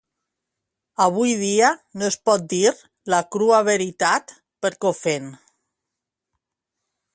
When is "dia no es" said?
1.41-2.17